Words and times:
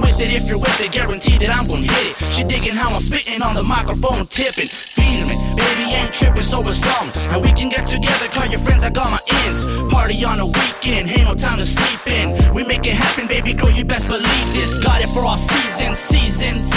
With 0.00 0.20
it 0.20 0.32
if 0.32 0.48
you're 0.48 0.58
with 0.58 0.80
it, 0.80 0.92
guarantee 0.92 1.36
that 1.38 1.50
I'm 1.52 1.66
gonna 1.68 1.84
hit 1.84 2.06
it. 2.12 2.16
She 2.32 2.42
digging 2.44 2.74
how 2.74 2.90
I'm 2.90 3.00
spitting 3.00 3.42
on 3.42 3.54
the 3.54 3.62
microphone, 3.62 4.26
tipping, 4.26 4.68
feeding 4.68 5.28
me. 5.28 5.36
Baby 5.56 5.92
ain't 5.92 6.12
tripping, 6.12 6.42
so 6.42 6.60
it's 6.64 6.80
some. 6.80 7.08
And 7.32 7.42
we 7.42 7.52
can 7.52 7.68
get 7.68 7.86
together, 7.86 8.28
call 8.32 8.46
your 8.46 8.60
friends, 8.60 8.82
I 8.84 8.90
got 8.90 9.10
my 9.10 9.20
ends. 9.44 9.68
Party 9.92 10.24
on 10.24 10.40
a 10.40 10.46
weekend, 10.46 11.10
ain't 11.10 11.28
no 11.28 11.34
time 11.34 11.58
to 11.58 11.66
sleep 11.66 12.00
in. 12.08 12.32
We 12.54 12.64
make 12.64 12.86
it 12.86 12.96
happen, 12.96 13.28
baby 13.28 13.52
girl, 13.52 13.70
you 13.70 13.84
best 13.84 14.08
believe 14.08 14.48
this. 14.56 14.78
Got 14.82 15.02
it 15.02 15.10
for 15.12 15.20
all 15.20 15.36
seasons, 15.36 15.98
seasons. 15.98 16.70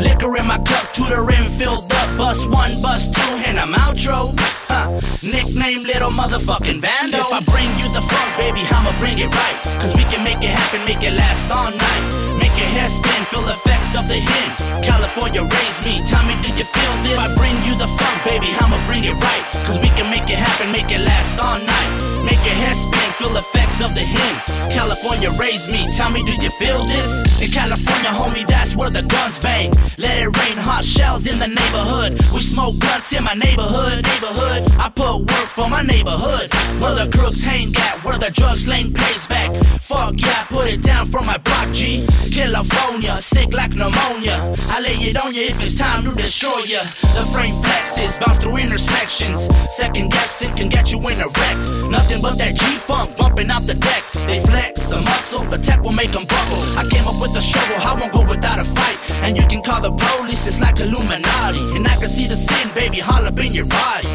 Liquor 0.00 0.36
in 0.36 0.46
my 0.46 0.58
cup 0.58 0.92
to 0.96 1.02
the 1.04 1.20
rim 1.20 1.46
filled 1.58 1.92
up. 1.92 2.08
Bus 2.16 2.46
one, 2.46 2.72
bus 2.80 3.08
two, 3.08 3.32
and 3.44 3.58
I'm 3.60 3.72
outro. 3.72 4.32
Huh. 4.72 4.88
Nickname 5.20 5.84
little 5.84 6.10
motherfucking 6.10 6.80
Vando. 6.80 7.20
If 7.20 7.32
I 7.32 7.40
bring 7.44 7.68
you 7.76 7.88
the 7.92 8.00
funk, 8.00 8.30
baby, 8.40 8.64
I'ma 8.72 8.96
bring 8.98 9.18
it 9.18 9.28
right. 9.28 9.56
Cause 9.80 9.94
we 9.94 10.04
can 10.08 10.24
make 10.24 10.40
it 10.40 10.50
happen, 10.50 10.80
make 10.86 11.04
it 11.04 11.12
last 11.12 11.50
all 11.50 11.70
night. 11.70 12.31
Your 12.62 12.70
head 12.78 12.94
spin, 12.94 13.22
feel 13.26 13.42
effects 13.50 13.98
of 13.98 14.06
the 14.06 14.22
hint. 14.22 14.52
California 14.86 15.42
raised 15.42 15.82
me, 15.82 15.98
tell 16.06 16.22
me, 16.22 16.38
do 16.46 16.48
you 16.54 16.62
feel 16.62 16.94
this? 17.02 17.10
If 17.10 17.18
I 17.18 17.26
bring 17.34 17.58
you 17.66 17.74
the 17.74 17.90
funk, 17.98 18.16
baby, 18.22 18.54
I'ma 18.54 18.78
bring 18.86 19.02
it 19.02 19.18
right. 19.18 19.44
Cause 19.66 19.82
we 19.82 19.90
can 19.98 20.06
make 20.14 20.30
it 20.30 20.38
happen, 20.38 20.70
make 20.70 20.86
it 20.94 21.02
last 21.02 21.42
all 21.42 21.58
night. 21.58 21.90
Make 22.22 22.38
your 22.46 22.54
head 22.54 22.78
spin, 22.78 23.08
feel 23.18 23.34
effects 23.34 23.82
of 23.82 23.90
the 23.98 24.06
hint. 24.06 24.36
California 24.70 25.34
raised 25.42 25.74
me, 25.74 25.82
tell 25.98 26.14
me, 26.14 26.22
do 26.22 26.38
you 26.38 26.54
feel 26.54 26.78
this? 26.86 27.42
In 27.42 27.50
California, 27.50 28.14
homie, 28.14 28.46
that's 28.46 28.76
where 28.78 28.90
the 28.90 29.02
guns 29.10 29.42
bang. 29.42 29.74
Let 29.98 30.22
it 30.22 30.30
rain, 30.30 30.54
hot 30.54 30.84
shells 30.84 31.26
in 31.26 31.42
the 31.42 31.50
neighborhood. 31.50 32.14
We 32.30 32.46
smoke 32.46 32.78
blunts 32.78 33.10
in 33.10 33.24
my 33.24 33.34
neighborhood, 33.34 34.06
neighborhood. 34.06 34.70
I 34.78 34.86
put 34.88 35.26
work 35.26 35.48
for 35.50 35.68
my 35.68 35.82
neighborhood. 35.82 36.46
Where 36.78 36.94
the 36.94 37.10
crooks 37.10 37.42
hang 37.42 37.74
at, 37.74 37.98
where 38.06 38.18
the 38.18 38.30
drug 38.30 38.54
sling 38.56 38.94
pays 38.94 39.26
back. 39.26 39.50
Fuck 39.82 40.22
yeah, 40.22 40.30
I 40.30 40.44
put 40.46 40.70
it 40.70 40.82
down 40.82 41.06
for 41.10 41.22
my 41.26 41.38
block 41.38 41.72
G. 41.74 42.06
California, 42.32 43.20
sick 43.20 43.52
like 43.52 43.76
pneumonia. 43.76 44.40
I 44.72 44.80
lay 44.80 44.96
it 45.04 45.20
on 45.20 45.34
you 45.36 45.52
if 45.52 45.60
it's 45.60 45.76
time 45.76 46.02
to 46.08 46.16
destroy 46.16 46.64
ya. 46.64 46.80
The 47.12 47.28
frame 47.28 47.52
flexes, 47.60 48.16
bounce 48.16 48.38
through 48.40 48.56
intersections. 48.56 49.52
Second 49.68 50.10
guessing 50.10 50.48
can 50.56 50.68
get 50.68 50.90
you 50.90 50.98
in 51.12 51.20
a 51.20 51.28
wreck. 51.28 51.56
Nothing 51.92 52.24
but 52.24 52.40
that 52.40 52.56
G 52.56 52.64
funk 52.80 53.16
bumping 53.18 53.50
out 53.50 53.68
the 53.68 53.74
deck. 53.76 54.02
They 54.24 54.40
flex 54.48 54.90
a 54.90 55.00
muscle, 55.04 55.44
the 55.44 55.58
tech 55.58 55.84
will 55.84 55.92
make 55.92 56.10
them 56.16 56.24
buckle. 56.24 56.62
I 56.80 56.88
came 56.88 57.04
up 57.04 57.20
with 57.20 57.36
the 57.36 57.44
struggle, 57.44 57.76
I 57.76 57.92
won't 58.00 58.12
go 58.16 58.24
without 58.24 58.56
a 58.56 58.64
fight. 58.64 58.96
And 59.20 59.36
you 59.36 59.44
can 59.44 59.60
call 59.60 59.84
the 59.84 59.92
police, 59.92 60.46
it's 60.48 60.58
like 60.58 60.80
Illuminati. 60.80 61.76
And 61.76 61.84
I 61.84 62.00
can 62.00 62.08
see 62.08 62.26
the 62.26 62.36
sin, 62.36 62.72
baby, 62.72 62.96
holla 62.96 63.28
up 63.28 63.38
in 63.44 63.52
your 63.52 63.68
body. 63.68 64.08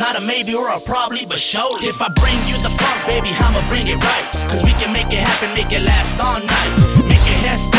Not 0.00 0.16
a 0.16 0.24
maybe 0.24 0.56
or 0.56 0.72
a 0.72 0.80
probably, 0.88 1.28
but 1.28 1.38
surely. 1.38 1.84
If 1.84 2.00
I 2.00 2.08
bring 2.16 2.40
you 2.48 2.56
the 2.64 2.72
funk, 2.72 2.98
baby, 3.04 3.28
I'ma 3.28 3.60
bring 3.68 3.84
it 3.84 4.00
right. 4.00 4.26
Cause 4.48 4.64
we 4.64 4.72
can 4.80 4.88
make 4.96 5.12
it 5.12 5.20
happen, 5.20 5.52
make 5.52 5.68
it 5.68 5.84
last 5.84 6.16
all 6.16 6.40
night. 6.40 7.07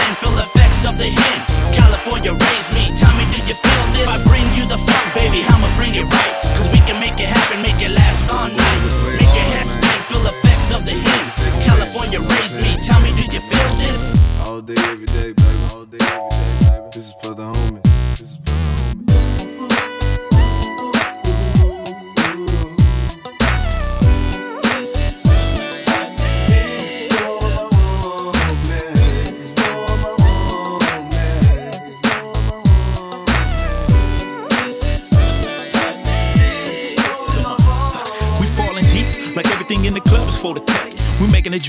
Head 0.09 0.17
feel 0.25 0.39
effects 0.39 0.89
of 0.89 0.97
the 0.97 1.05
hint. 1.05 1.41
California 1.69 2.33
raised 2.33 2.73
me, 2.73 2.89
tell 2.97 3.13
me, 3.13 3.29
do 3.29 3.45
you 3.45 3.53
feel 3.53 3.85
this? 3.93 4.01
If 4.01 4.09
I 4.09 4.17
bring 4.25 4.41
you 4.57 4.65
the 4.65 4.81
funk, 4.81 5.05
baby, 5.13 5.45
I'ma 5.45 5.69
bring 5.77 5.93
it 5.93 6.01
right. 6.01 6.33
Cause 6.57 6.65
we 6.73 6.81
can 6.89 6.99
make 6.99 7.13
it 7.21 7.29
happen, 7.29 7.61
make 7.61 7.77
it 7.77 7.91
last 7.93 8.25
all 8.33 8.49
night. 8.49 8.81
Make 9.13 9.29
your 9.37 9.47
head 9.53 9.67
spin, 9.69 9.99
feel 10.09 10.25
effects 10.25 10.73
of 10.73 10.81
the 10.81 10.97
hint. 10.97 11.61
California 11.61 12.17
raised 12.17 12.57
me, 12.65 12.73
tell 12.89 12.99
me, 13.05 13.13
do 13.21 13.29
you 13.29 13.39
feel 13.39 13.69
this? 13.77 14.17
All 14.49 14.61
day, 14.61 14.81
every 14.89 15.05
day, 15.05 15.29
baby. 15.29 15.61
All 15.77 15.85
day, 15.85 16.01
every 16.01 16.25
day, 16.25 16.57
baby. 16.57 16.89
This 16.89 17.05
is 17.05 17.13
for 17.21 17.35
the 17.35 17.45
homie. 17.45 17.88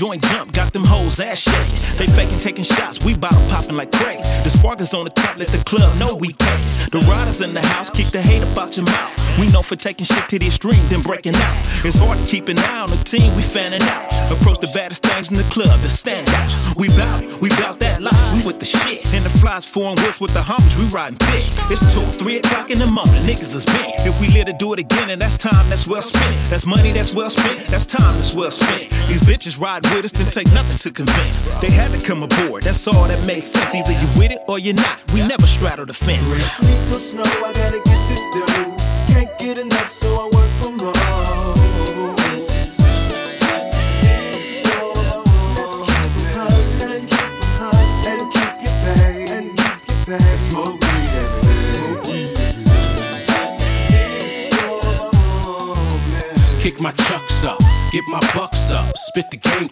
Joint 0.01 0.23
jump, 0.29 0.51
got 0.51 0.73
them 0.73 0.83
hoes 0.83 1.19
ass 1.19 1.41
shaking. 1.41 1.99
They 1.99 2.07
faking 2.07 2.39
taking 2.39 2.63
shots, 2.63 3.05
we 3.05 3.15
bottle 3.15 3.47
popping 3.49 3.75
like 3.75 3.91
crazy. 3.91 4.23
The 4.41 4.49
spark 4.49 4.81
is 4.81 4.95
on 4.95 5.03
the 5.03 5.11
top, 5.11 5.37
let 5.37 5.49
the 5.49 5.63
club 5.63 5.95
know 5.99 6.15
we 6.15 6.33
take. 6.33 6.89
The 6.89 7.05
riders 7.07 7.41
in 7.41 7.53
the 7.53 7.61
house, 7.61 7.91
keep 7.91 8.07
the 8.07 8.19
hate 8.19 8.41
about 8.41 8.75
your 8.77 8.87
mouth. 8.87 9.21
We 9.37 9.47
know 9.49 9.61
for 9.61 9.75
taking 9.75 10.05
shit 10.05 10.27
to 10.29 10.39
the 10.39 10.47
extreme, 10.47 10.81
then 10.89 11.01
breaking 11.01 11.35
out. 11.35 11.55
It's 11.85 11.99
hard 11.99 12.17
to 12.17 12.25
keep 12.25 12.49
an 12.49 12.57
eye 12.57 12.81
on 12.81 12.89
the 12.89 12.97
team, 12.97 13.35
we 13.35 13.43
fanning 13.43 13.83
out. 13.83 14.09
Approach 14.31 14.59
the 14.59 14.71
baddest 14.73 15.03
things 15.05 15.29
in 15.29 15.37
the 15.37 15.47
club, 15.53 15.79
the 15.81 15.87
standouts. 15.87 16.75
We 16.75 16.89
bout 16.97 17.21
it, 17.23 17.39
we 17.39 17.49
bout 17.61 17.77
that 17.85 18.01
life, 18.01 18.33
we 18.33 18.41
with 18.41 18.57
the 18.57 18.65
shit. 18.65 19.05
And 19.13 19.23
the 19.23 19.29
flies 19.29 19.65
foreign 19.69 19.95
wheels 20.01 20.19
with 20.19 20.33
the 20.33 20.41
homies, 20.41 20.75
we 20.81 20.85
riding 20.89 21.17
thick. 21.29 21.45
It's 21.69 21.85
two, 21.93 22.01
three 22.17 22.37
o'clock 22.37 22.71
in 22.71 22.79
the 22.79 22.87
morning, 22.87 23.21
niggas 23.21 23.53
is 23.53 23.65
bent. 23.65 24.01
If 24.01 24.19
we 24.19 24.29
live 24.29 24.47
to 24.47 24.53
do 24.53 24.73
it 24.73 24.79
again, 24.79 25.11
and 25.11 25.21
that's 25.21 25.37
time 25.37 25.69
that's 25.69 25.87
well 25.87 26.01
spent. 26.01 26.49
That's 26.49 26.65
money 26.65 26.91
that's 26.91 27.13
well 27.13 27.29
spent, 27.29 27.67
that's 27.67 27.85
time 27.85 28.15
that's 28.15 28.33
well 28.33 28.49
spent. 28.49 28.89
These 29.07 29.21
bitches 29.21 29.59
ride 29.59 29.83
with 29.95 30.05
us, 30.05 30.11
didn't 30.11 30.33
take 30.33 30.51
nothing 30.53 30.77
to 30.77 30.91
convince. 30.91 31.59
They 31.59 31.71
had 31.71 31.91
to 31.93 32.05
come 32.05 32.23
aboard, 32.23 32.63
that's 32.63 32.87
all 32.87 33.07
that 33.07 33.25
made 33.27 33.41
sense. 33.41 33.73
Either 33.73 33.91
you 33.91 34.07
with 34.17 34.31
it 34.31 34.39
or 34.47 34.59
you're 34.59 34.75
not. 34.75 34.99
We 35.13 35.25
never 35.25 35.47
straddle 35.47 35.85
the 35.85 35.93
fence. 35.93 36.31
Sleep 36.31 36.81
or 36.89 36.99
snow, 36.99 37.23
I 37.23 37.53
gotta 37.53 37.81
get 37.83 38.09
this 38.09 38.23
dough. 38.33 38.90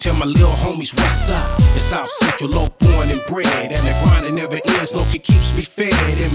Tell 0.00 0.14
my 0.14 0.24
little 0.24 0.50
homies 0.50 0.94
what's 0.96 1.30
up. 1.30 1.60
It's 1.76 1.84
South 1.84 2.08
Central, 2.08 2.50
low 2.50 2.68
born 2.78 3.10
and 3.10 3.22
bred. 3.26 3.46
And 3.72 3.86
the 3.86 3.94
grind 4.04 4.34
never 4.34 4.58
ends, 4.78 4.94
no 4.94 5.00
it 5.00 5.22
keeps 5.22 5.54
me 5.54 5.60
fed. 5.60 5.89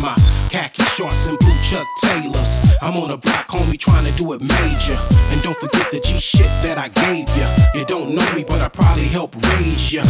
My 0.06 0.14
khaki 0.52 0.84
shorts 0.84 1.26
and 1.26 1.40
blue 1.40 1.58
Chuck 1.64 1.88
Taylors. 2.04 2.78
I'm 2.80 2.94
on 2.98 3.10
a 3.10 3.18
block, 3.18 3.48
homie, 3.48 3.80
trying 3.80 4.06
to 4.06 4.12
do 4.12 4.34
it 4.34 4.40
major. 4.40 5.00
And 5.32 5.42
don't 5.42 5.58
forget 5.58 5.90
the 5.90 6.00
G 6.00 6.20
shit 6.20 6.46
that 6.62 6.78
I 6.78 6.90
gave 6.90 7.28
ya. 7.36 7.50
You 7.74 7.86
don't 7.86 8.14
know 8.14 8.36
me, 8.36 8.44
but 8.44 8.62
I 8.62 8.68
probably 8.68 9.08
helped 9.08 9.36
raise 9.58 9.92
ya. 9.92 10.04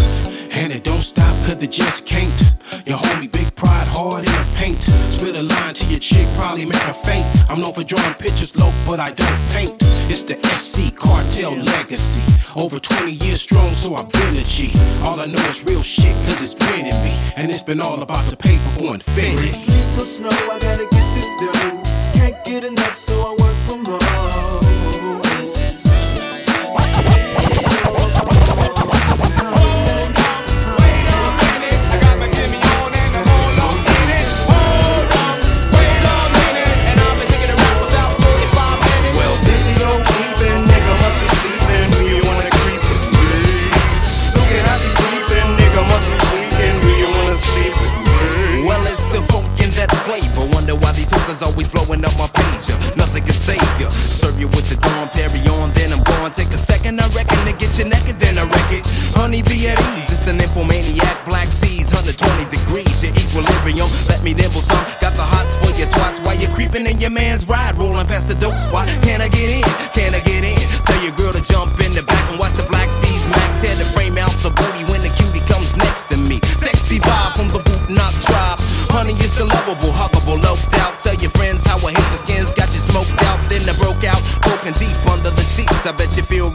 And 0.51 0.73
it 0.73 0.83
don't 0.83 1.01
stop, 1.01 1.33
cause 1.47 1.63
it 1.63 1.71
just 1.71 2.05
can't. 2.05 2.51
Your 2.85 2.97
homie, 2.97 3.31
big 3.31 3.55
pride, 3.55 3.87
hard 3.87 4.25
in 4.25 4.33
the 4.33 4.53
paint. 4.57 4.83
Spit 5.13 5.37
a 5.37 5.43
line 5.43 5.73
to 5.75 5.85
your 5.85 5.99
chick, 5.99 6.27
probably 6.35 6.65
make 6.65 6.81
her 6.81 6.93
faint. 6.93 7.25
I'm 7.49 7.61
known 7.61 7.73
for 7.73 7.85
drawing 7.85 8.15
pictures 8.15 8.53
low, 8.57 8.73
but 8.85 8.99
I 8.99 9.11
don't 9.11 9.49
paint. 9.51 9.75
It's 10.09 10.25
the 10.25 10.37
SC 10.59 10.93
cartel 10.95 11.55
legacy. 11.55 12.21
Over 12.55 12.79
20 12.79 13.13
years 13.13 13.41
strong, 13.41 13.73
so 13.73 13.95
I've 13.95 14.11
been 14.11 14.37
a 14.37 14.43
G. 14.43 14.71
All 15.03 15.19
I 15.19 15.25
know 15.25 15.41
is 15.49 15.63
real 15.65 15.83
shit, 15.83 16.15
cause 16.25 16.41
it's 16.41 16.53
been 16.53 16.85
in 16.85 17.03
me. 17.03 17.11
And 17.35 17.51
it's 17.51 17.63
been 17.63 17.81
all 17.81 18.01
about 18.01 18.29
the 18.29 18.37
paper 18.37 18.69
for 18.77 18.93
infinity. 18.93 19.84
Or 19.93 20.05
snow, 20.05 20.29
I 20.29 20.59
gotta 20.59 20.87
get 20.89 21.05
this 21.15 21.29
dough. 21.39 21.81
Can't 22.19 22.43
get 22.45 22.63
enough, 22.63 22.97
so 22.97 23.21
I 23.21 23.44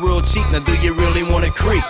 real 0.01 0.21
cheap. 0.21 0.45
Now 0.53 0.61
do 0.61 0.73
you 0.81 0.95
really 0.95 1.23
wanna 1.23 1.51
creep? 1.51 1.85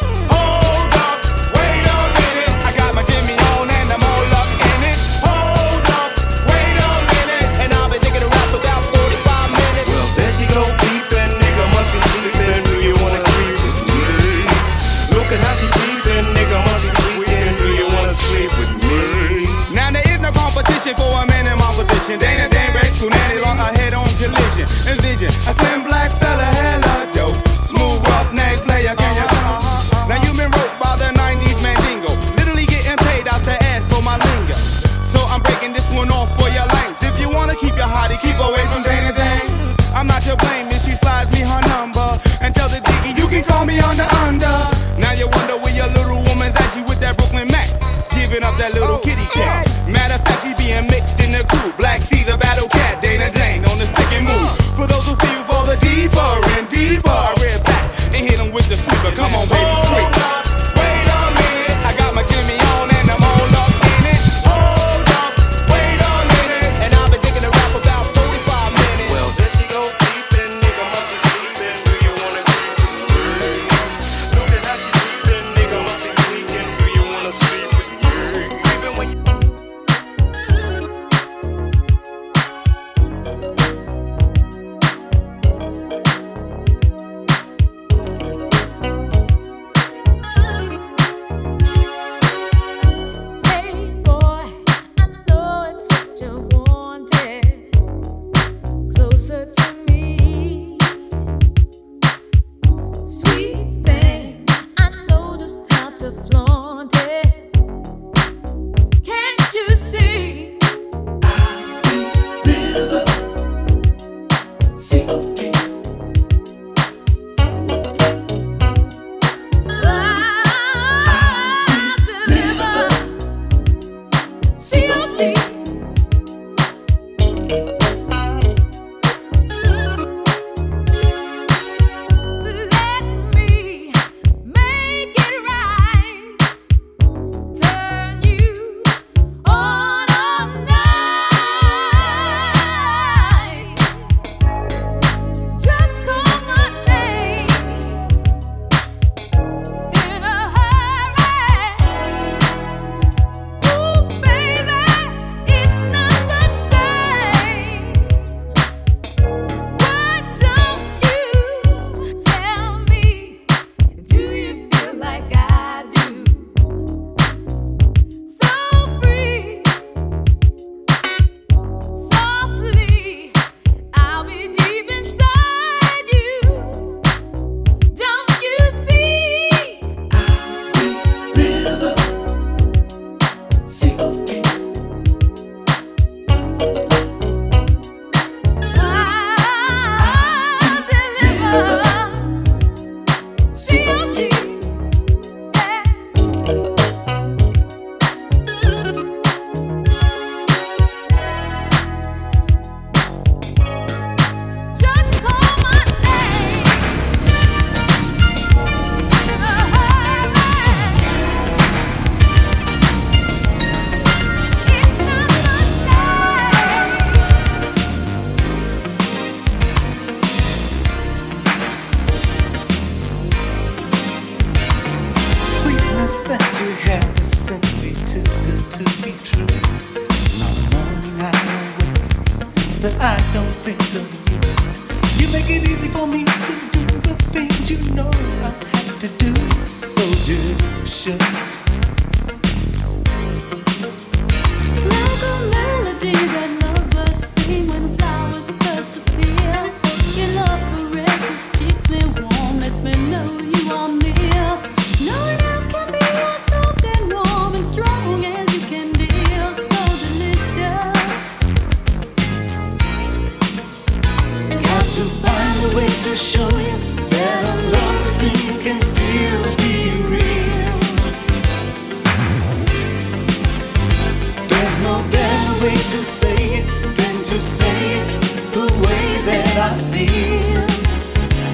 way 275.61 275.75
to 275.75 276.05
say 276.05 276.61
it 276.61 276.67
than 276.97 277.17
to 277.23 277.41
say 277.41 278.01
it 278.01 278.09
the 278.53 278.67
way 278.85 279.07
that 279.29 279.55
I 279.69 279.77
feel, 279.93 280.67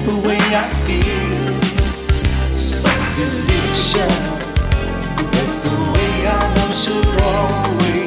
the 0.07 0.27
way 0.27 0.39
I 0.63 0.65
feel. 0.85 2.55
So 2.55 2.89
delicious. 3.15 4.55
That's 5.33 5.57
the 5.57 5.75
way 5.93 6.27
I 6.27 6.53
love 6.55 6.75
should 6.75 7.21
always. 7.21 8.06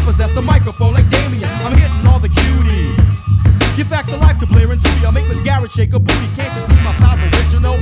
I 0.00 0.02
possess 0.02 0.32
the 0.32 0.40
microphone 0.40 0.94
like 0.94 1.04
Damien. 1.10 1.44
I'm 1.60 1.76
hitting 1.76 2.06
all 2.08 2.18
the 2.18 2.32
cuties. 2.32 2.96
Give 3.76 3.86
facts 3.86 4.12
of 4.12 4.20
life 4.20 4.40
to 4.40 4.46
Blair 4.46 4.72
and 4.72 4.80
Tootie. 4.80 5.04
I 5.04 5.10
make 5.10 5.28
Miss 5.28 5.40
Garrett 5.44 5.70
shake 5.72 5.92
her 5.92 6.00
booty. 6.00 6.28
Can't 6.32 6.48
you 6.56 6.62
see 6.64 6.80
my 6.80 6.92
style's 6.96 7.20
original? 7.20 7.76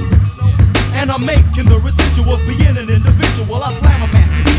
And 0.98 1.14
I'm 1.14 1.24
making 1.24 1.70
the 1.70 1.78
residuals 1.78 2.42
be 2.42 2.58
in 2.66 2.74
an 2.74 2.90
individual. 2.90 3.62
I 3.62 3.70
slam 3.70 4.02
a 4.02 4.07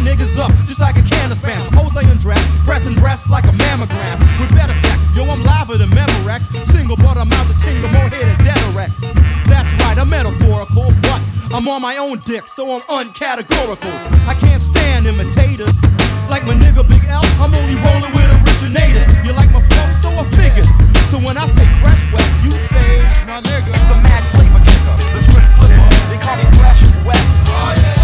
niggas 0.10 0.40
up 0.42 0.52
just 0.66 0.82
like 0.82 0.98
a 0.98 1.06
can 1.06 1.32
of 1.32 1.38
spam. 1.38 1.62
Jose 1.78 2.02
undressed, 2.10 2.50
pressing 2.66 2.96
breasts 2.96 3.30
like 3.30 3.44
a 3.46 3.54
mammogram. 3.62 4.18
With 4.42 4.50
better 4.58 4.74
sex, 4.74 4.98
yo, 5.16 5.24
I'm 5.30 5.44
liver 5.44 5.78
than 5.78 5.90
Memorex. 5.90 6.50
Single, 6.66 6.98
but 6.98 7.18
I'm 7.18 7.32
out 7.32 7.46
to 7.48 7.56
tingle 7.62 7.90
more 7.90 8.10
here 8.10 8.26
than 8.26 8.38
Denorex. 8.42 8.90
That's 9.46 9.72
right, 9.82 9.98
I'm 9.98 10.10
metaphorical, 10.10 10.94
but 11.06 11.22
I'm 11.54 11.68
on 11.68 11.82
my 11.82 11.98
own 11.98 12.20
dick, 12.26 12.48
so 12.48 12.74
I'm 12.74 12.82
uncategorical. 12.90 13.94
I 14.26 14.34
can't 14.34 14.62
stand 14.62 15.06
imitators. 15.06 15.78
Like 16.30 16.46
my 16.46 16.54
nigga 16.54 16.82
Big 16.90 17.06
L, 17.10 17.26
I'm 17.38 17.54
only 17.54 17.78
rolling 17.86 18.14
with 18.14 18.30
originators. 18.42 19.06
You 19.26 19.34
like 19.34 19.52
my 19.54 19.62
flow, 19.70 19.88
so 19.94 20.10
I 20.10 20.26
figured. 20.34 20.70
So 21.10 21.18
when 21.22 21.38
I 21.38 21.46
say 21.46 21.66
Fresh 21.82 22.04
West, 22.14 22.34
you 22.46 22.54
say 22.74 23.02
That's 23.02 23.26
my 23.30 23.42
nigga. 23.42 23.70
It's 23.74 23.86
the 23.86 23.98
mad 23.98 24.24
flavor 24.34 24.62
kicker, 24.66 24.96
the 25.14 25.22
script 25.22 25.50
flipper. 25.58 25.90
They 26.10 26.18
call 26.22 26.38
me 26.38 26.46
Fresh 26.58 26.82
West. 27.06 27.34
Oh, 27.50 27.74
yeah. 27.78 27.99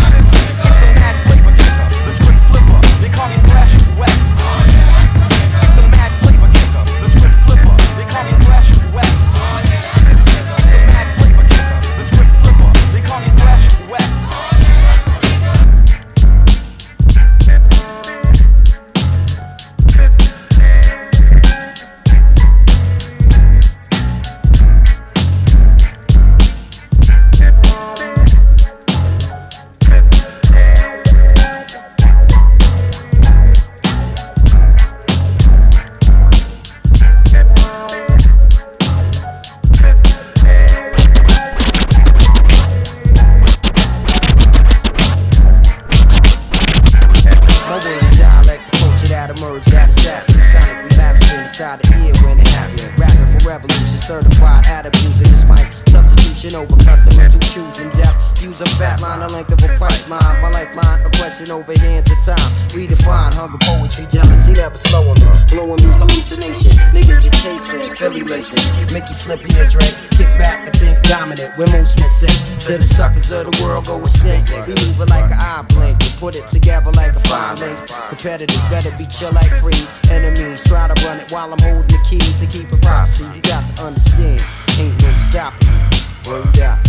Of 73.35 73.51
the 73.51 73.63
world 73.63 73.85
go 73.85 73.99
extinct. 74.01 74.49
We 74.67 74.73
move 74.87 74.99
it 75.01 75.09
like 75.09 75.25
an 75.25 75.39
eye 75.39 75.65
blink. 75.69 75.99
We 75.99 76.09
put 76.17 76.35
it 76.35 76.47
together 76.47 76.91
like 76.91 77.15
a 77.15 77.19
fine 77.27 77.57
link. 77.57 77.77
Competitors 78.09 78.65
better 78.67 78.91
be 78.97 79.05
chill 79.05 79.31
like 79.31 79.51
freeze. 79.59 79.91
Enemies 80.09 80.63
try 80.63 80.87
to 80.87 80.95
run 81.05 81.19
it 81.19 81.31
while 81.31 81.51
I'm 81.51 81.59
holding 81.59 81.87
the 81.87 81.99
keys 82.07 82.39
to 82.39 82.47
keep 82.47 82.71
it 82.71 82.81
prophecy. 82.81 83.25
You 83.35 83.41
got 83.41 83.67
to 83.67 83.83
understand, 83.83 84.41
ain't 84.79 85.01
no 85.01 85.11
stopping. 85.11 85.67
me. 85.67 85.95
Word 86.25 86.59
up, 86.59 86.79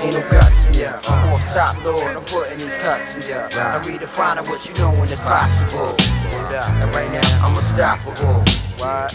ain't 0.00 0.14
no 0.14 0.22
guts 0.30 0.68
in 0.68 0.80
ya. 0.80 1.00
I'm 1.08 1.34
off 1.34 1.44
top, 1.52 1.82
Lord, 1.84 2.16
I'm 2.16 2.24
putting 2.24 2.58
these 2.58 2.76
cuts 2.76 3.16
in 3.16 3.28
ya. 3.28 3.48
I'm 3.52 3.82
redefining 3.82 4.48
what 4.48 4.66
you 4.68 4.74
know 4.78 4.92
when 4.92 5.08
it's 5.10 5.20
possible. 5.20 5.92
Word 6.32 6.54
up, 6.54 6.70
and 6.80 6.90
right 6.94 7.10
now 7.10 7.44
I'm 7.44 7.56
unstoppable. 7.56 8.44
What? 8.78 9.14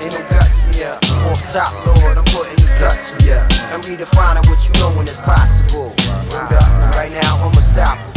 Ain't 0.00 0.12
no 0.12 0.20
guts 0.30 0.64
in 0.66 0.80
ya. 0.80 0.98
I'm 1.02 1.32
off 1.32 1.52
top, 1.52 1.74
Lord, 1.86 2.16
I'm 2.16 2.24
putting 2.26 2.56
these 2.56 2.78
guts 2.78 3.14
in 3.16 3.26
ya. 3.26 3.46
I'm 3.72 3.82
redefining 3.82 4.46
what 4.48 4.60
you 4.66 4.72
know 4.80 4.96
when 4.96 5.08
it's 5.08 5.18
possible. 5.18 5.95
Right 6.96 7.12
now 7.12 7.44
I'm 7.44 7.52
unstoppable. 7.56 8.16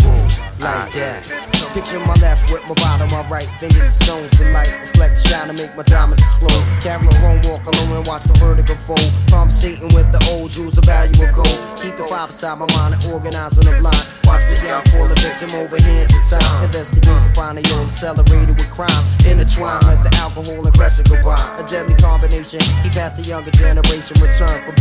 Like 0.59 0.91
that. 0.91 1.49
Picture 1.73 1.99
my 1.99 2.15
left 2.15 2.51
with 2.51 2.65
my 2.67 2.73
bottom, 2.75 3.07
my 3.11 3.23
right. 3.29 3.47
Fingers 3.61 3.79
and 3.79 3.93
stones, 3.93 4.31
the 4.35 4.51
light 4.51 4.73
reflect, 4.81 5.21
shine 5.21 5.47
to 5.47 5.53
make 5.53 5.73
my 5.77 5.83
diamonds 5.83 6.19
explode. 6.19 6.65
Carry 6.81 7.07
walk 7.47 7.63
alone 7.63 7.95
and 7.95 8.07
watch 8.07 8.25
the 8.25 8.33
vertical 8.41 8.75
fold. 8.75 8.99
Conversating 9.29 9.93
with 9.93 10.11
the 10.11 10.19
old 10.31 10.49
Jews, 10.51 10.73
the 10.73 10.81
value 10.81 11.15
of 11.23 11.31
gold. 11.35 11.59
Keep 11.79 11.95
the 11.95 12.03
five 12.09 12.27
beside 12.27 12.57
my 12.59 12.67
mind 12.75 12.95
and 12.95 13.13
organize 13.13 13.57
on 13.57 13.65
the 13.65 13.77
blind. 13.79 14.03
Watch 14.25 14.49
the 14.49 14.57
young 14.65 14.83
fall 14.91 15.05
a 15.05 15.15
victim 15.15 15.53
over 15.55 15.79
hands 15.79 16.11
of 16.11 16.39
time. 16.39 16.65
Investigate 16.65 17.07
and 17.07 17.35
find 17.35 17.57
the 17.57 17.63
old 17.77 17.87
accelerated 17.87 18.57
with 18.57 18.69
crime. 18.71 19.05
Intertwine, 19.23 19.79
let 19.85 20.03
the 20.03 20.11
alcohol 20.17 20.65
and 20.65 20.75
crescent 20.75 21.07
combine. 21.07 21.47
A 21.55 21.63
deadly 21.67 21.95
combination. 21.95 22.59
He 22.83 22.89
passed 22.89 23.15
the 23.15 23.23
younger 23.23 23.51
generation, 23.51 24.19
return 24.19 24.59
from 24.65 24.75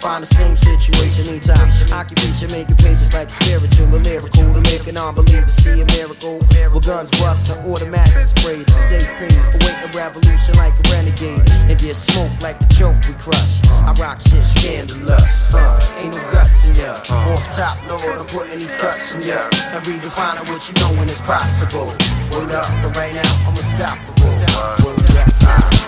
Find 0.00 0.22
the 0.22 0.30
same 0.30 0.54
situation 0.54 1.26
anytime. 1.26 1.66
Occupation 1.90 2.50
making 2.52 2.76
pages 2.76 3.12
like 3.12 3.28
a 3.28 3.30
spiritual 3.30 3.90
or 3.90 3.98
lyrical. 3.98 4.46
To 4.54 4.60
make 4.70 4.86
an 4.86 4.96
unbeliever 4.96 5.50
see 5.50 5.82
a 5.82 5.86
miracle. 5.90 6.38
With 6.72 6.86
guns 6.86 7.10
bust 7.18 7.50
and 7.50 7.58
automatic 7.66 8.16
spray 8.16 8.62
to 8.62 8.72
stay 8.72 9.02
paid. 9.18 9.34
Awaiting 9.58 9.90
revolution 9.90 10.54
like 10.56 10.72
a 10.78 10.84
renegade. 10.94 11.42
And 11.66 11.76
get 11.78 11.96
smoked 11.96 12.40
like 12.40 12.62
the 12.62 12.70
choke 12.70 12.94
we 13.10 13.14
crush. 13.18 13.58
I 13.66 13.92
rock 13.98 14.22
shit 14.22 14.40
scandalous. 14.40 15.52
Uh, 15.52 15.98
ain't 15.98 16.14
no 16.14 16.22
guts 16.30 16.64
in 16.64 16.76
ya. 16.76 17.02
Off 17.10 17.44
top, 17.50 17.76
Lord, 17.90 18.22
I'm 18.22 18.26
putting 18.26 18.60
these 18.60 18.76
cuts 18.76 19.16
in 19.16 19.22
ya. 19.26 19.50
And 19.74 19.82
redefining 19.82 20.46
what 20.46 20.62
you 20.62 20.74
know 20.78 20.94
when 20.94 21.10
it's 21.10 21.20
possible. 21.20 21.90
Word 22.30 22.54
up, 22.54 22.70
but 22.86 22.94
right 22.96 23.12
now 23.12 23.50
I'm 23.50 23.58
unstoppable. 23.58 24.30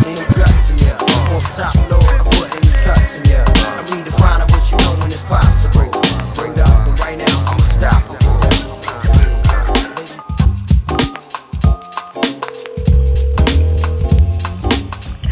Ain't 0.03 0.19
no 0.19 0.27
guts 0.35 0.69
in 0.75 0.79
ya. 0.83 0.99
Off 1.31 1.47
top, 1.55 1.75
Lord, 1.89 2.05
I'm 2.11 2.27
putting 2.27 2.72
cuts 2.83 3.17
in 3.19 3.25
ya. 3.31 3.45
And 3.79 3.87
redefining 3.89 4.51
what 4.51 4.65
you 4.71 4.77
know 4.79 4.95
when 5.01 5.11
it's 5.11 5.23
possible. 5.25 5.89
Word 6.39 6.59
up, 6.59 6.87
but 6.87 7.01
right 7.01 7.19
now 7.19 7.47
I'm 7.47 7.57
unstoppable. 7.57 8.19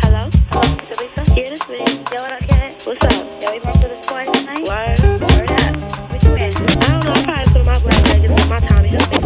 Hello? 0.02 0.22
Teresa? 0.86 1.22
Yeah, 1.34 1.50
this 1.50 1.68
me. 1.68 1.78
Yo, 1.78 2.18
what 2.22 2.32
up, 2.32 2.46
cat? 2.48 2.82
What's 2.86 3.04
up? 3.04 3.42
Yo, 3.42 3.52
you 3.52 3.60
want 3.62 3.76
to 3.82 3.88
the 3.88 3.98
party 4.06 4.30
tonight? 4.32 4.64
Word. 4.66 4.98
Word 5.20 5.50
up. 5.50 5.74
What 6.10 6.22
you 6.22 6.32
in? 6.34 6.52
I 6.52 6.54
don't 6.86 7.04
know. 7.04 7.12
I 7.12 7.22
probably 7.24 7.52
put 7.52 7.60
on 7.60 7.66
my 7.66 7.78
black 7.80 8.02
leg. 8.08 8.20
Just 8.22 8.50
my 8.50 8.60
Tommy 8.60 8.90
Hilfiger 8.90 9.19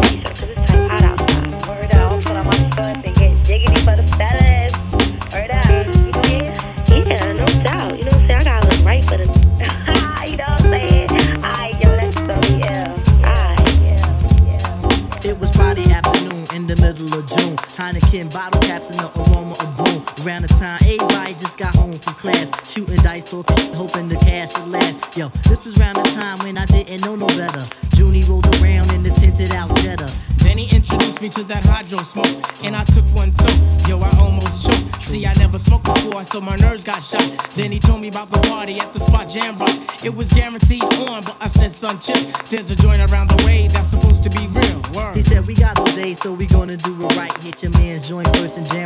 Shooting 22.75 22.95
dice, 22.95 23.31
talking 23.31 23.55
shit, 23.55 23.73
hoping 23.73 24.09
the 24.09 24.17
cash 24.17 24.53
would 24.59 24.67
last. 24.67 25.17
Yo, 25.17 25.29
this 25.47 25.63
was 25.63 25.79
around 25.79 25.95
the 25.95 26.03
time 26.11 26.37
when 26.39 26.57
I 26.57 26.65
didn't 26.65 27.05
know 27.05 27.15
no 27.15 27.27
better. 27.27 27.63
Junie 27.95 28.21
rolled 28.27 28.45
around 28.59 28.91
in 28.91 29.01
the 29.01 29.11
tinted 29.11 29.51
out 29.51 29.73
Jetta. 29.77 30.13
Then 30.43 30.57
he 30.57 30.75
introduced 30.75 31.21
me 31.21 31.29
to 31.29 31.43
that 31.45 31.63
hydro 31.63 32.03
smoke, 32.03 32.27
and 32.65 32.75
I 32.75 32.83
took 32.83 33.05
one 33.15 33.31
too. 33.31 33.55
Yo, 33.87 33.97
I 34.01 34.11
almost 34.19 34.67
choked. 34.67 35.01
See, 35.01 35.25
I 35.25 35.31
never 35.39 35.57
smoked 35.57 35.85
before, 35.85 36.25
so 36.25 36.41
my 36.41 36.57
nerves 36.57 36.83
got 36.83 37.01
shot. 37.01 37.23
Then 37.51 37.71
he 37.71 37.79
told 37.79 38.01
me 38.01 38.09
about 38.09 38.29
the 38.29 38.39
party 38.49 38.77
at 38.77 38.91
the 38.91 38.99
spot 38.99 39.29
Jam 39.29 39.57
Rock. 39.57 39.71
It 40.03 40.13
was 40.13 40.33
guaranteed 40.33 40.83
on, 40.83 41.23
but 41.23 41.37
I 41.39 41.47
said, 41.47 41.71
son, 41.71 41.99
chill. 41.99 42.19
There's 42.51 42.71
a 42.71 42.75
joint 42.75 42.99
around 43.09 43.29
the 43.29 43.41
way 43.45 43.69
that's 43.69 43.87
supposed 43.87 44.21
to 44.23 44.29
be 44.29 44.47
real. 44.47 44.81
Word. 44.93 45.15
He 45.15 45.21
said, 45.21 45.47
We 45.47 45.55
got 45.55 45.79
all 45.79 45.95
day, 45.95 46.13
so 46.13 46.33
we 46.33 46.45
gonna 46.45 46.75
do 46.75 46.91
it 47.05 47.15
right. 47.15 47.31
Hit 47.41 47.63
your 47.63 47.71
man's 47.71 48.09
joint 48.09 48.27
first 48.35 48.57
and 48.57 48.65
jam 48.65 48.84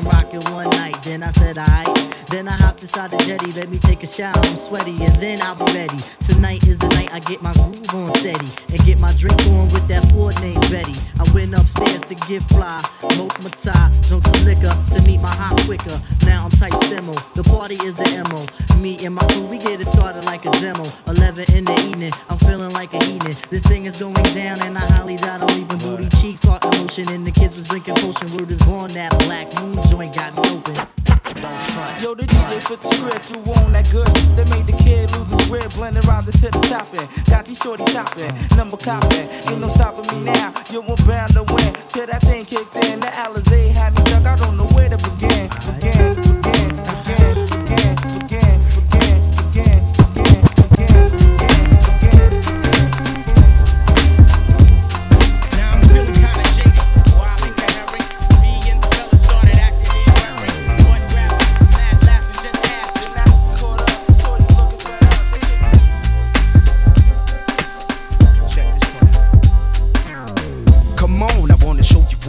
let 3.37 3.69
me 3.69 3.77
take 3.77 4.01
a 4.01 4.07
shower. 4.07 4.35
I'm 4.35 4.57
sweaty, 4.57 4.91
and 5.03 5.15
then 5.17 5.39
I'll 5.41 5.53
be 5.53 5.65
ready. 5.77 5.97
Tonight 6.19 6.67
is 6.67 6.79
the 6.79 6.87
night 6.89 7.13
I 7.13 7.19
get 7.19 7.41
my 7.41 7.53
groove 7.53 7.93
on 7.93 8.11
steady 8.15 8.47
and 8.69 8.79
get 8.85 8.97
my 8.97 9.13
drink 9.13 9.39
on 9.51 9.65
with 9.69 9.87
that 9.87 10.03
Ford 10.11 10.33
named 10.41 10.61
Betty. 10.71 10.93
I 11.19 11.25
went 11.33 11.53
upstairs 11.53 12.01
to 12.01 12.15
get 12.15 12.41
fly, 12.49 12.79
smoke 13.13 13.37
my 13.43 13.49
tie, 13.49 13.91
drunk 14.07 14.25
some 14.25 14.45
liquor 14.45 14.73
to 14.95 15.01
meet 15.03 15.21
my 15.21 15.29
hot 15.29 15.59
quicker. 15.65 16.01
Now 16.25 16.45
I'm 16.45 16.49
tight 16.49 16.73
stemo. 16.89 17.13
The 17.35 17.43
party 17.43 17.75
is 17.85 17.95
the 17.95 18.07
MO. 18.25 18.41
Me 18.81 18.97
and 19.05 19.13
my 19.13 19.25
crew, 19.27 19.45
we 19.45 19.59
get 19.59 19.79
it 19.79 19.87
started 19.87 20.25
like 20.25 20.45
a 20.45 20.51
demo. 20.51 20.83
11 21.05 21.53
in 21.55 21.65
the 21.65 21.75
evening, 21.87 22.11
I'm 22.29 22.37
feeling 22.39 22.71
like 22.71 22.93
a 22.95 23.03
heathen. 23.03 23.35
This 23.51 23.63
thing 23.65 23.85
is 23.85 23.99
going 23.99 24.13
down, 24.33 24.59
and 24.61 24.75
I 24.75 24.81
highly 24.89 25.17
doubt 25.17 25.41
I'm 25.41 25.47
leaving 25.53 25.77
booty 25.77 26.09
cheeks, 26.17 26.43
heart 26.43 26.63
emotion. 26.63 27.09
And 27.09 27.27
the 27.27 27.31
kids 27.31 27.55
was 27.55 27.67
drinking 27.67 27.95
potion. 27.95 28.35
Word 28.37 28.49
is 28.49 28.61
born, 28.63 28.89
that 28.93 29.11
black 29.25 29.53
moon 29.61 29.77
joint 29.89 30.15
got 30.15 30.35
me 30.35 30.41
open. 30.57 30.98
Yo, 31.39 32.13
the 32.15 32.23
DJ 32.23 32.61
put 32.65 32.81
the 32.81 32.87
script 32.89 33.25
through 33.25 33.39
on 33.63 33.71
that 33.71 33.89
good 33.91 34.07
that 34.35 34.49
made 34.51 34.67
the 34.67 34.75
kid 34.75 35.09
lose 35.15 35.31
his 35.31 35.47
grip. 35.47 35.71
Blending 35.71 36.03
around 36.05 36.25
the 36.25 36.33
tip 36.33 36.51
topping. 36.67 37.07
Got 37.29 37.45
these 37.45 37.59
shorties 37.59 37.93
topping, 37.95 38.35
number 38.57 38.75
copping. 38.75 39.29
Ain't 39.47 39.61
no 39.61 39.69
stopping 39.69 40.03
me 40.11 40.25
now. 40.25 40.51
Yo, 40.69 40.81
I'm 40.83 40.99
bound 41.07 41.31
to 41.39 41.43
win. 41.43 41.71
Till 41.87 42.07
that 42.07 42.21
thing 42.23 42.43
kicked 42.43 42.75
in, 42.75 42.99
the 42.99 43.07
Alizé 43.07 43.71
had 43.71 43.95
me 43.95 44.03
stuck. 44.03 44.25
I 44.25 44.35
don't 44.35 44.57
know 44.57 44.67
where 44.75 44.89
to 44.89 44.97
begin. 44.97 45.47
Begin, 45.79 45.79
begin, 45.79 46.41
begin, 46.41 46.48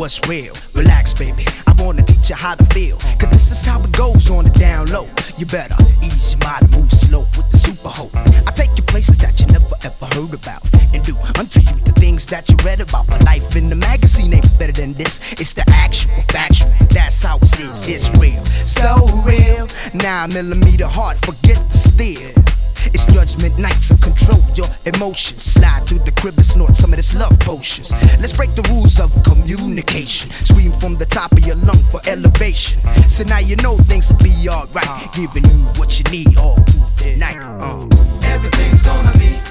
what's 0.01 0.27
real. 0.27 0.55
Relax, 0.73 1.13
baby. 1.13 1.45
I 1.67 1.75
wanna 1.79 2.03
teach 2.03 2.31
you 2.31 2.35
how 2.35 2.55
to 2.55 2.65
feel. 2.73 2.97
Cause 3.19 3.31
this 3.33 3.51
is 3.51 3.67
how 3.67 3.83
it 3.83 3.93
goes 3.93 4.31
on 4.31 4.45
the 4.45 4.51
down 4.51 4.87
low. 4.87 5.07
You 5.37 5.45
better 5.45 5.77
ease 6.03 6.33
your 6.33 6.41
mind, 6.49 6.73
move 6.73 6.91
slow 6.91 7.27
with 7.37 7.51
the 7.51 7.59
super 7.59 7.91
hope. 7.91 8.17
I 8.17 8.51
take 8.53 8.71
you 8.79 8.83
places 8.85 9.19
that 9.19 9.39
you 9.39 9.47
never 9.47 9.77
ever 9.85 10.07
heard 10.17 10.33
about. 10.33 10.63
And 10.95 11.05
do 11.05 11.15
unto 11.39 11.61
you 11.61 11.77
the 11.85 11.93
things 11.93 12.25
that 12.27 12.49
you 12.49 12.57
read 12.65 12.81
about. 12.81 13.09
But 13.09 13.25
life 13.25 13.55
in 13.57 13.69
the 13.69 13.77
magazine 13.77 14.33
ain't 14.33 14.59
better 14.59 14.73
than 14.73 14.95
this. 14.95 15.21
It's 15.33 15.53
the 15.53 15.69
actual, 15.69 16.15
factual. 16.29 16.73
That's 16.89 17.23
how 17.23 17.37
it 17.37 17.61
is. 17.61 17.87
It's 17.87 18.09
real. 18.19 18.43
So 18.65 19.07
real. 19.23 19.69
Nine 19.93 20.33
millimeter 20.33 20.87
heart, 20.87 21.19
forget 21.19 21.61
the 21.69 21.77
steel. 21.77 22.50
It's 22.87 23.07
judgment 23.07 23.59
night, 23.59 23.81
so 23.83 23.97
control 23.97 24.41
your 24.55 24.67
emotions. 24.85 25.43
Slide 25.43 25.87
through 25.87 26.01
the 26.01 26.13
crib 26.13 26.37
and 26.37 26.47
snort 26.47 26.77
some 26.77 26.93
of 26.93 26.97
this 26.97 27.15
love 27.15 27.39
potions. 27.41 27.93
Let's 28.19 28.33
break 28.33 28.55
the 28.55 28.63
rules 28.71 29.01
of 29.01 29.11
communication. 29.23 30.31
Scream 30.31 30.73
from 30.73 30.97
the 30.97 31.07
top 31.07 31.33
of 31.33 31.47
your 31.47 31.57
lung 31.57 31.83
for 31.91 32.01
elevation. 32.07 32.81
So 33.09 33.25
now 33.25 33.39
you 33.39 33.57
know 33.57 33.77
things 33.79 34.11
will 34.11 34.19
be 34.19 34.49
alright. 34.49 35.13
Giving 35.13 35.45
you 35.45 35.65
what 35.79 35.99
you 35.99 36.05
need 36.11 36.39
all 36.39 36.57
through 36.57 36.83
the 36.97 37.17
night. 37.17 37.39
Uh. 37.39 37.87
Everything's 38.23 38.83
gonna 38.83 39.13
be 39.19 39.50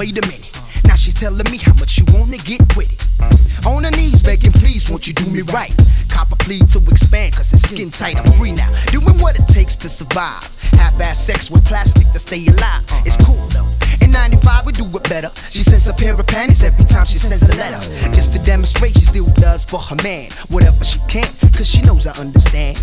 Wait 0.00 0.16
a 0.16 0.26
minute. 0.28 0.58
Now 0.86 0.94
she's 0.94 1.12
telling 1.12 1.44
me 1.50 1.58
how 1.58 1.74
much 1.74 1.98
you 1.98 2.06
wanna 2.14 2.38
get 2.38 2.62
with 2.74 2.90
it. 2.90 3.66
On 3.66 3.84
her 3.84 3.90
knees, 3.90 4.22
begging, 4.22 4.50
please, 4.50 4.88
won't 4.88 5.06
you 5.06 5.12
do 5.12 5.26
me 5.26 5.42
right? 5.52 5.76
Cop 6.08 6.32
a 6.32 6.36
plea 6.36 6.60
to 6.72 6.78
expand, 6.88 7.36
cause 7.36 7.52
it's 7.52 7.64
skin 7.64 7.90
tight. 7.90 8.16
I'm 8.16 8.32
free 8.32 8.52
now. 8.52 8.72
Doing 8.86 9.18
what 9.18 9.38
it 9.38 9.46
takes 9.48 9.76
to 9.76 9.90
survive. 9.90 10.42
Half 10.72 10.98
ass 11.02 11.22
sex 11.22 11.50
with 11.50 11.66
plastic 11.66 12.10
to 12.12 12.18
stay 12.18 12.46
alive. 12.46 12.82
It's 13.04 13.18
cool 13.18 13.46
though. 13.48 13.68
In 14.00 14.10
95, 14.10 14.64
we 14.64 14.72
do 14.72 14.86
it 14.86 15.06
better. 15.06 15.30
She 15.50 15.62
sends 15.62 15.86
a 15.86 15.92
pair 15.92 16.14
of 16.14 16.26
panties 16.26 16.64
every 16.64 16.86
time 16.86 17.04
she 17.04 17.18
sends 17.18 17.46
a 17.50 17.56
letter. 17.58 17.80
Just 18.14 18.32
to 18.32 18.38
demonstrate 18.38 18.94
she 18.94 19.04
still 19.04 19.28
does 19.34 19.66
for 19.66 19.80
her 19.80 19.96
man. 20.02 20.30
Whatever 20.48 20.82
she 20.82 20.98
can, 21.08 21.28
cause 21.52 21.68
she 21.68 21.82
knows 21.82 22.06
I 22.06 22.18
understand. 22.18 22.80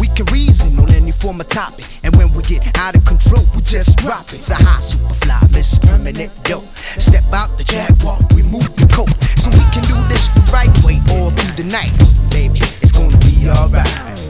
We 0.00 0.08
can 0.08 0.26
reason 0.32 0.76
on 0.80 0.90
any 0.90 1.12
form 1.12 1.40
of 1.40 1.46
topic 1.46 1.86
when 2.18 2.32
we 2.32 2.42
get 2.42 2.76
out 2.76 2.96
of 2.96 3.04
control, 3.04 3.44
we 3.54 3.62
just 3.62 3.96
drop 3.98 4.26
it. 4.28 4.34
It's 4.34 4.50
a 4.50 4.56
high 4.56 4.80
superfly, 4.80 5.52
miss 5.52 5.78
permanent 5.78 6.32
dope. 6.42 6.66
Step 6.76 7.24
out 7.32 7.56
the 7.56 7.64
jackpot, 7.64 8.34
we 8.34 8.42
move 8.42 8.74
the 8.76 8.86
coat. 8.92 9.14
So 9.38 9.48
we 9.50 9.64
can 9.70 9.84
do 9.84 9.96
this 10.08 10.28
the 10.34 10.42
right 10.52 10.74
way 10.84 11.00
all 11.14 11.30
through 11.30 11.54
the 11.62 11.70
night. 11.70 11.94
Baby, 12.30 12.60
it's 12.82 12.92
gonna 12.92 13.16
be 13.18 13.48
alright. 13.48 14.27